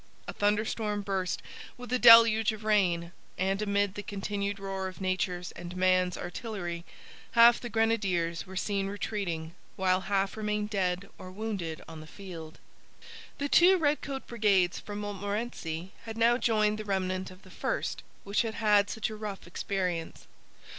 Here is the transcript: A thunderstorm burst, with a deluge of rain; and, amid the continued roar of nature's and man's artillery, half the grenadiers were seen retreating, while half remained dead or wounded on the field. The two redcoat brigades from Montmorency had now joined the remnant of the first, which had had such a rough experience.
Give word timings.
A 0.27 0.33
thunderstorm 0.33 1.03
burst, 1.03 1.43
with 1.77 1.93
a 1.93 1.99
deluge 1.99 2.51
of 2.53 2.63
rain; 2.63 3.11
and, 3.37 3.61
amid 3.61 3.93
the 3.93 4.01
continued 4.01 4.57
roar 4.57 4.87
of 4.87 4.99
nature's 4.99 5.51
and 5.51 5.77
man's 5.77 6.17
artillery, 6.17 6.83
half 7.33 7.59
the 7.61 7.69
grenadiers 7.69 8.47
were 8.47 8.55
seen 8.55 8.87
retreating, 8.87 9.53
while 9.75 10.01
half 10.01 10.35
remained 10.35 10.71
dead 10.71 11.07
or 11.19 11.31
wounded 11.31 11.83
on 11.87 12.01
the 12.01 12.07
field. 12.07 12.57
The 13.37 13.47
two 13.47 13.77
redcoat 13.77 14.25
brigades 14.25 14.79
from 14.79 15.01
Montmorency 15.01 15.91
had 16.05 16.17
now 16.17 16.35
joined 16.35 16.79
the 16.79 16.85
remnant 16.85 17.29
of 17.29 17.43
the 17.43 17.51
first, 17.51 18.01
which 18.23 18.41
had 18.41 18.55
had 18.55 18.89
such 18.89 19.11
a 19.11 19.15
rough 19.15 19.45
experience. 19.45 20.25